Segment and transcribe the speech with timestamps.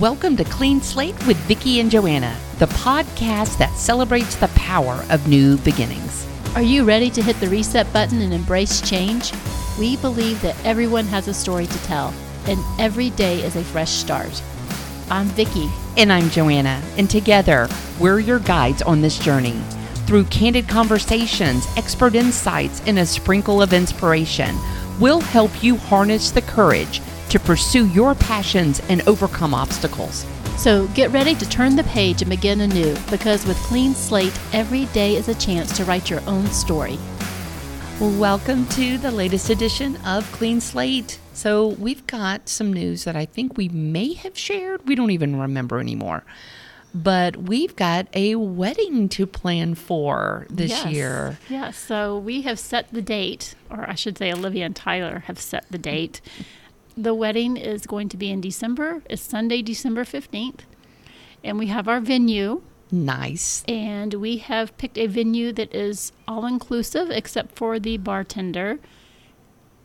[0.00, 5.28] Welcome to Clean Slate with Vicki and Joanna, the podcast that celebrates the power of
[5.28, 6.26] new beginnings.
[6.56, 9.32] Are you ready to hit the reset button and embrace change?
[9.78, 12.12] We believe that everyone has a story to tell,
[12.48, 14.42] and every day is a fresh start.
[15.12, 15.70] I'm Vicki.
[15.96, 17.68] And I'm Joanna, and together
[18.00, 19.62] we're your guides on this journey.
[20.08, 24.56] Through candid conversations, expert insights, and a sprinkle of inspiration,
[24.98, 27.00] we'll help you harness the courage
[27.34, 30.24] to pursue your passions and overcome obstacles.
[30.56, 34.84] So get ready to turn the page and begin anew because with Clean Slate, every
[34.86, 36.96] day is a chance to write your own story.
[37.98, 41.18] Well, welcome to the latest edition of Clean Slate.
[41.32, 44.86] So, we've got some news that I think we may have shared.
[44.86, 46.22] We don't even remember anymore.
[46.94, 50.86] But we've got a wedding to plan for this yes.
[50.86, 51.38] year.
[51.48, 51.76] Yes.
[51.76, 55.64] So, we have set the date, or I should say, Olivia and Tyler have set
[55.68, 56.20] the date.
[56.96, 59.02] The wedding is going to be in December.
[59.10, 60.60] It's Sunday, December 15th.
[61.42, 62.62] And we have our venue.
[62.90, 63.64] Nice.
[63.66, 68.78] And we have picked a venue that is all inclusive except for the bartender.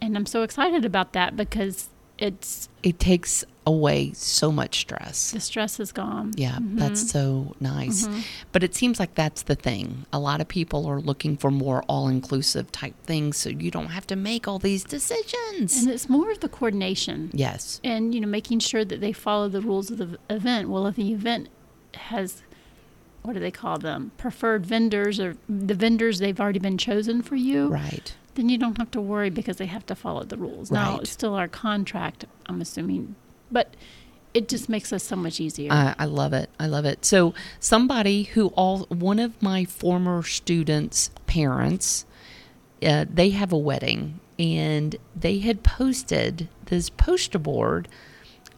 [0.00, 5.32] And I'm so excited about that because it's It takes away so much stress.
[5.32, 6.32] the stress is gone.
[6.36, 6.78] Yeah, mm-hmm.
[6.78, 8.06] that's so nice.
[8.06, 8.20] Mm-hmm.
[8.52, 10.06] But it seems like that's the thing.
[10.12, 13.88] A lot of people are looking for more all inclusive type things so you don't
[13.88, 15.82] have to make all these decisions.
[15.82, 17.30] And it's more of the coordination.
[17.34, 17.80] yes.
[17.82, 20.96] and you know making sure that they follow the rules of the event well if
[20.96, 21.48] the event
[21.94, 22.42] has
[23.26, 27.36] what do they call them preferred vendors or the vendors they've already been chosen for
[27.36, 28.14] you Right.
[28.34, 31.00] then you don't have to worry because they have to follow the rules now Right.
[31.02, 33.16] it's still our contract i'm assuming
[33.50, 33.74] but
[34.34, 36.50] it just makes us so much easier I, I love it.
[36.60, 37.06] I love it.
[37.06, 42.04] So somebody who all one of my former students' parents,
[42.82, 47.88] uh, they have a wedding, and they had posted this poster board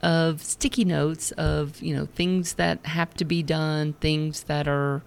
[0.03, 5.03] of sticky notes of you know things that have to be done, things that are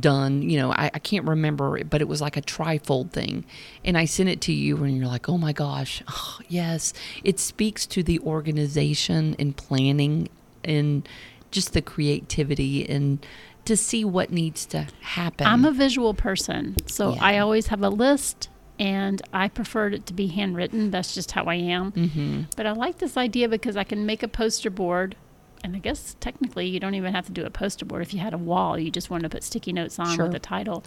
[0.00, 0.42] done.
[0.42, 3.44] You know, I, I can't remember, it, but it was like a trifold thing.
[3.84, 6.92] And I sent it to you, and you're like, oh my gosh, oh, yes.
[7.24, 10.28] It speaks to the organization and planning
[10.64, 11.06] and
[11.50, 13.24] just the creativity and
[13.66, 15.46] to see what needs to happen.
[15.46, 17.18] i'm a visual person so Yeah.
[17.24, 18.48] i always have a list
[18.82, 22.42] and i preferred it to be handwritten that's just how i am mm-hmm.
[22.56, 25.16] But I like this idea because I can make a poster board.
[25.64, 28.02] And I guess technically you don't even have to do a poster board.
[28.02, 30.26] If you had a wall, you just wanted to put sticky notes on Sure.
[30.26, 30.82] with a title.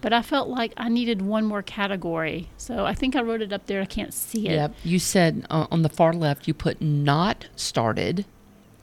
[0.00, 2.48] But I felt like I needed one more category.
[2.56, 3.82] So I think I wrote it up there.
[3.82, 4.52] I can't see it.
[4.52, 4.74] Yep.
[4.84, 8.24] You said uh, on the far left, you put not started,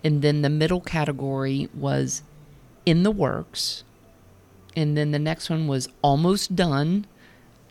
[0.03, 2.21] and then the middle category was
[2.85, 3.83] in the works,
[4.75, 7.05] and then the next one was almost done,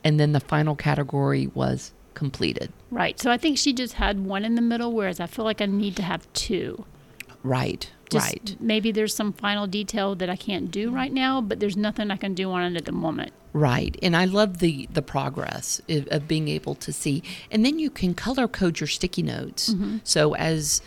[0.03, 2.71] and then the final category was completed.
[2.91, 3.19] Right.
[3.19, 5.65] So I think she just had one in the middle, whereas I feel like I
[5.65, 6.85] need to have two.
[7.43, 7.89] Right.
[8.09, 8.55] Just right.
[8.59, 12.15] Maybe there's some final detail that I can't do right now, but there's nothing I
[12.17, 13.33] can do on it at the moment.
[13.53, 13.97] Right.
[14.01, 17.21] And I love the the progress of, of being able to see.
[17.51, 19.73] And then you can color code your sticky notes.
[19.73, 19.97] Mm-hmm.
[20.03, 20.81] So as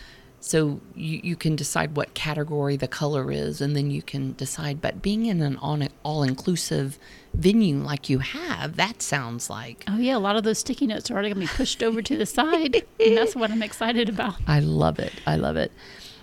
[0.47, 4.81] so you, you can decide what category the color is and then you can decide
[4.81, 5.57] but being in an
[6.05, 7.01] all inclusive
[7.34, 10.17] venue like you have, that sounds like Oh, yeah.
[10.17, 12.27] A lot of those sticky notes are already going to be pushed over to the
[12.27, 12.85] side.
[13.01, 14.37] and that's what I'm excited about.
[14.47, 15.12] I love it.
[15.27, 15.73] I love it.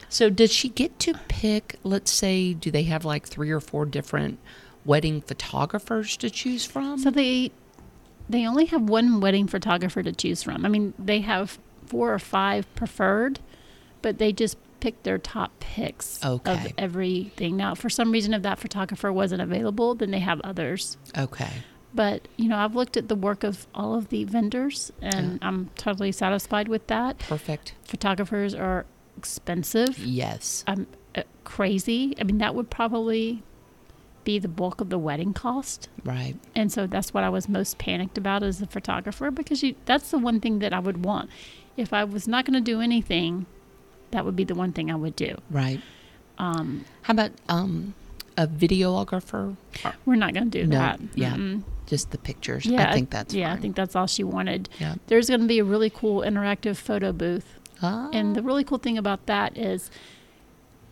[0.07, 3.85] So does she get to pick, let's say, do they have like three or four
[3.85, 4.39] different
[4.85, 6.97] wedding photographers to choose from?
[6.99, 7.51] So they
[8.29, 10.65] they only have one wedding photographer to choose from.
[10.65, 13.39] I mean, they have four or five preferred,
[14.03, 17.57] but they just pick their top picks of everything.
[17.57, 20.97] Now, for some reason, if that photographer wasn't available, then they have others.
[21.17, 21.49] okay.
[21.95, 25.69] But you know, I've looked at the work of all of the vendors, and I'm
[25.75, 27.19] totally satisfied with that.
[27.19, 27.73] Perfect.
[27.83, 28.85] Photographers are
[29.17, 29.99] expensive.
[29.99, 30.63] Yes.
[30.67, 32.15] um, uh, crazy.
[32.19, 33.43] I mean, that would probably
[34.23, 35.89] be the bulk of the wedding cost.
[36.03, 36.35] Right.
[36.55, 40.11] And so that's what I was most panicked about as a photographer because you, that's
[40.11, 41.29] the one thing that I would want.
[41.77, 43.45] If I was not going to do anything,
[44.13, 45.35] that would be the one thing I would do.
[45.51, 45.79] Right.
[46.39, 47.93] Um, How about um,
[48.37, 49.55] a videographer?
[50.05, 50.99] we're not going to do No, that.
[51.15, 51.33] yeah.
[51.35, 51.63] Mm-mm.
[51.85, 52.65] Just the pictures.
[52.65, 53.49] Yeah, I think that's yeah.
[53.49, 53.57] fine.
[53.57, 54.69] I think that's all she wanted.
[54.79, 54.95] Yeah.
[55.07, 58.77] There's going to be a really cool interactive photo booth, Ah, and the really cool
[58.77, 59.91] thing about that is,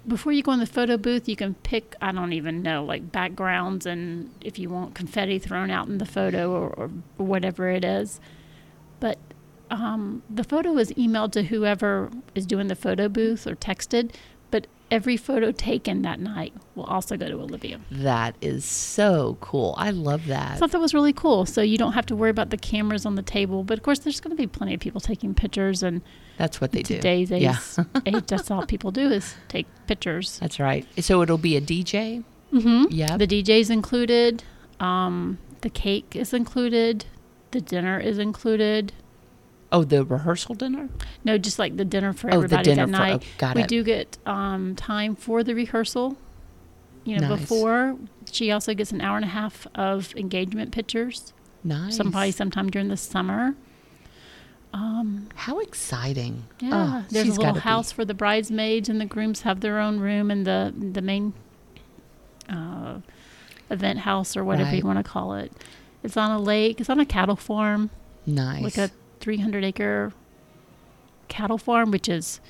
[0.06, 3.12] before you go in the photo booth, you can pick I don't even know like
[3.12, 7.85] backgrounds and if you want confetti thrown out in the photo or, or whatever it
[7.85, 8.19] is,
[9.00, 9.17] but
[9.71, 14.12] um, the photo is emailed to whoever is doing the photo booth or texted.
[14.51, 17.79] But every photo taken that night will also go to Olivia.
[17.89, 19.73] That is so cool.
[19.77, 20.51] I love that.
[20.51, 21.45] I thought that was really cool.
[21.45, 23.63] So you don't have to worry about the cameras on the table.
[23.63, 25.81] But of course, there's going to be plenty of people taking pictures.
[25.83, 26.01] And
[26.38, 26.95] That's what they do.
[26.95, 27.59] today's age, Yeah.
[28.06, 30.38] age, that's all people do is take pictures.
[30.41, 30.85] That's right.
[31.00, 32.25] So it'll be a DJ.
[32.51, 32.88] Mm-hmm.
[32.89, 33.15] Yeah.
[33.15, 34.44] The DJ's included.
[34.81, 37.06] Um, the cake is included.
[37.51, 38.91] The dinner is included.
[39.71, 40.89] Oh, the rehearsal dinner.
[41.23, 43.25] No, just like the dinner for Oh, everybody dinner that for- night.
[43.41, 43.68] oh, we it.
[43.69, 46.18] do get um, time for the rehearsal.
[47.06, 47.39] You know, Nice.
[47.39, 47.97] before
[48.31, 51.33] she also gets an hour and a half of engagement pictures.
[51.63, 51.95] Nice.
[51.97, 53.56] Somebody sometime during the summer.
[54.73, 56.44] Um, How exciting.
[56.59, 59.59] yeah, Oh, there's a little gotta be- house for the bridesmaids, and the grooms have
[59.62, 61.33] their own room in the the main
[62.50, 63.00] uh,
[63.69, 64.77] event house or whatever Right.
[64.79, 65.51] you want to call it.
[66.03, 66.79] It's on a lake.
[66.79, 67.89] It's on a cattle farm,
[68.25, 68.63] Nice.
[68.63, 68.91] like a
[69.21, 70.12] 300 acre
[71.27, 72.41] cattle farm, which is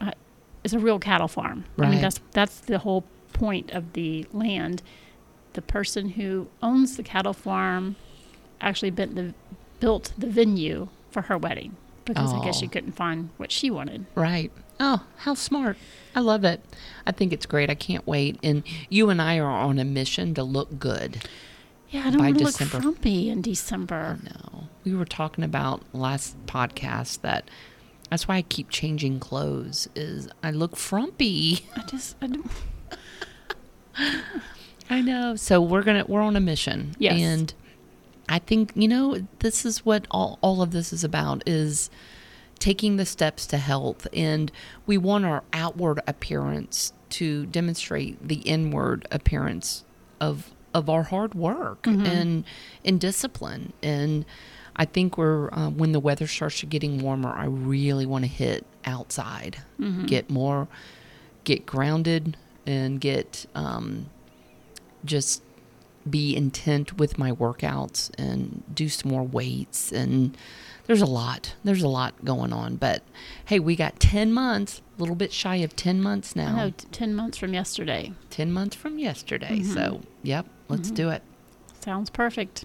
[0.00, 0.12] uh,
[0.64, 1.64] is a real cattle farm.
[1.78, 4.82] I mean, that's that's the whole point of the land.
[5.54, 7.96] The person who owns the cattle farm
[8.60, 9.34] actually built the
[9.80, 12.68] built the venue for her wedding because I guess she Oh.
[12.68, 14.06] couldn't find what she wanted.
[14.14, 14.52] Right.
[14.78, 15.76] Oh, how smart.
[16.14, 16.62] I love it.
[17.06, 17.68] I think it's great.
[17.68, 18.38] I can't wait.
[18.42, 21.22] And you and I are on a mission to look good.
[21.90, 22.80] Yeah, I don't want to look December.
[22.80, 24.18] frumpy in December.
[24.22, 24.49] No.
[24.84, 27.48] We were talking about last podcast that
[28.10, 31.66] that's why I keep changing clothes is I look frumpy.
[31.76, 32.50] I just I don't.
[34.90, 35.36] I know.
[35.36, 36.94] So we're gonna we're on a mission.
[36.98, 37.20] Yes.
[37.20, 37.54] And
[38.30, 41.90] I think, you know, this is what all, all of this is about is
[42.60, 44.52] taking the steps to health and
[44.86, 49.84] we want our outward appearance to demonstrate the inward appearance
[50.20, 52.06] of of our hard work mm-hmm.
[52.06, 52.44] and
[52.84, 54.24] and discipline and
[54.80, 58.30] I think we're uh, when the weather starts to getting warmer I really want to
[58.30, 59.58] hit outside.
[60.06, 60.66] Get more
[61.44, 62.36] get grounded
[62.66, 64.06] and get um,
[65.04, 65.42] just
[66.08, 70.34] be intent with my workouts and do some more weights and
[70.86, 73.02] there's a lot there's a lot going on but
[73.44, 76.70] hey we got 10 months a little bit shy of 10 months now.
[76.76, 78.12] T- ten months from yesterday.
[78.30, 81.22] 10 months from yesterday so yep let's do it.
[81.80, 82.64] Sounds perfect.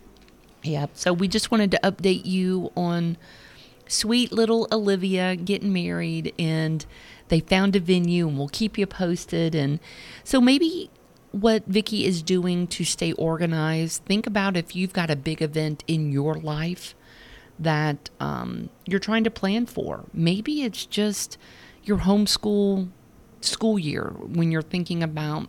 [0.65, 0.91] Yep.
[0.93, 3.17] So we just wanted to update you on
[3.87, 6.85] sweet little Olivia getting married and
[7.27, 9.79] they found a venue and we'll keep you posted and
[10.23, 10.89] so maybe
[11.31, 15.83] what Vicki is doing to stay organized, think about if you've got a big event
[15.85, 16.95] in your life
[17.59, 20.05] that um, you're trying to plan for.
[20.13, 21.37] Maybe it's just
[21.83, 22.89] your homeschool
[23.41, 25.47] school year when you're thinking about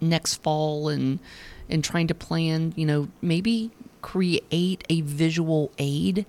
[0.00, 1.18] next fall and
[1.68, 3.70] and trying to plan, you know, maybe
[4.02, 6.18] create a visual aid.
[6.18, 6.26] It-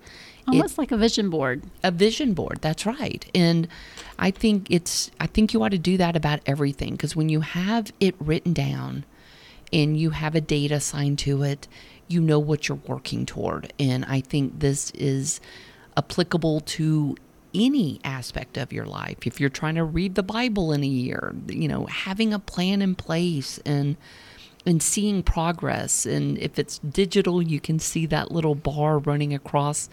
[0.48, 1.62] Almost like a vision board.
[1.82, 3.66] a vision board that's right and
[4.18, 7.40] i think it's i think you ought to do that about everything because when you
[7.40, 9.04] have it written down
[9.72, 11.66] and you have a date assigned to it
[12.08, 15.40] you know what you're working toward and i think this is
[15.96, 17.16] applicable to
[17.54, 21.34] any aspect of your life if you're trying to read the bible in a year
[21.48, 23.96] you know having a plan in place and
[24.66, 29.88] and seeing progress and if it's digital you can see that little bar running across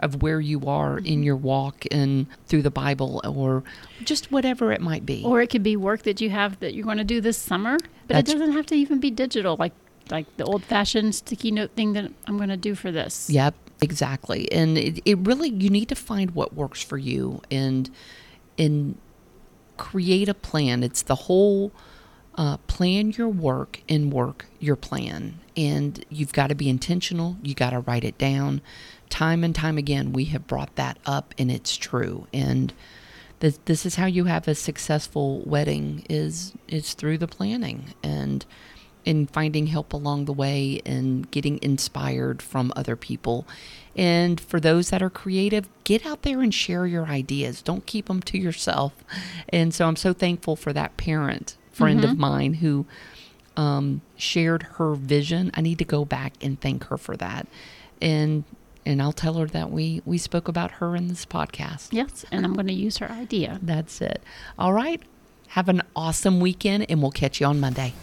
[0.00, 1.22] of where you are in mm-hmm.
[1.22, 3.62] your walk and through the bible or
[4.04, 6.84] just whatever it might be Or it could be work that you have that you're
[6.84, 9.72] going to do this summer, but That's- it doesn't have to even be digital, like
[10.10, 13.30] like the old fashioned sticky note thing that I'm going to do for this.
[13.30, 14.50] Yep, exactly.
[14.52, 17.90] And it, it really you need to find what works for you and
[18.58, 18.98] and
[19.76, 20.82] create a plan.
[20.82, 21.72] It's the whole
[22.36, 25.40] uh, plan your work and work your plan.
[25.56, 27.36] And you've got to be intentional.
[27.42, 28.60] You got to write it down.
[29.08, 32.26] Time and time again, we have brought that up, and it's true.
[32.32, 32.72] And
[33.40, 38.44] this, this is how you have a successful wedding is is through the planning and
[39.04, 43.46] in finding help along the way and getting inspired from other people.
[43.94, 47.60] And for those that are creative, get out there and share your ideas.
[47.60, 48.94] Don't keep them to yourself.
[49.50, 52.86] And so I'm so thankful for that parent friend of mine who
[53.56, 55.50] um, shared her vision.
[55.54, 57.46] I need to go back and thank her for that.
[58.00, 58.44] And
[58.86, 61.88] and I'll tell her that we we spoke about her in this podcast.
[61.92, 63.58] Yes, and I'm going to use her idea.
[63.62, 64.22] That's it.
[64.58, 65.02] All right.
[65.48, 67.94] Have an awesome weekend and we'll catch you on Monday.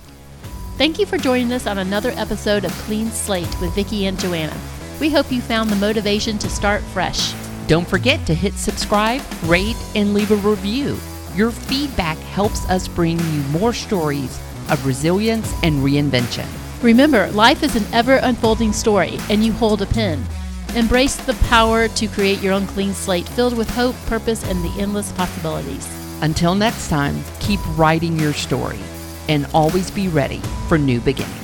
[0.77, 4.57] Thank you for joining us on another episode of Clean Slate with Vicki and Joanna.
[4.99, 7.33] We hope you found the motivation to start fresh.
[7.67, 10.97] Don't forget to hit subscribe, rate, and leave a review.
[11.35, 14.37] Your feedback helps us bring you more stories
[14.69, 16.45] of resilience and reinvention.
[16.83, 20.25] Remember, life is an ever unfolding story, and you hold a pen.
[20.75, 24.81] Embrace the power to create your own clean slate filled with hope, purpose, and the
[24.81, 25.87] endless possibilities.
[26.21, 28.79] Until next time, keep writing your story
[29.29, 31.40] and always be ready for new beginnings.